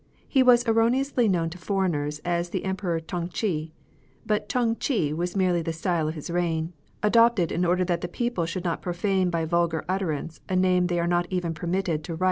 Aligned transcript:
He 0.27 0.41
was 0.41 0.67
erroneously 0.67 1.27
known 1.27 1.51
to 1.51 1.59
foreigners 1.59 2.21
as 2.25 2.49
the 2.49 2.63
Emperor 2.65 2.99
T'ung 2.99 3.29
Chih; 3.31 3.69
but 4.25 4.49
T 4.49 4.57
ung 4.57 4.75
Chih 4.77 5.13
was 5.13 5.35
merely 5.35 5.61
the 5.61 5.71
style 5.73 6.07
of 6.07 6.15
his 6.15 6.31
reign, 6.31 6.73
adopted 7.03 7.51
in 7.51 7.63
order 7.63 7.85
that 7.85 8.01
the 8.01 8.07
people 8.07 8.47
should 8.47 8.63
not 8.63 8.81
profane 8.81 9.29
by 9.29 9.45
vulgar 9.45 9.85
utterance 9.87 10.39
a 10.49 10.55
name 10.55 10.87
they 10.87 10.99
are 10.99 11.05
not 11.05 11.27
even 11.29 11.53
permitted 11.53 12.03
to 12.05 12.15
write.'" 12.15 12.19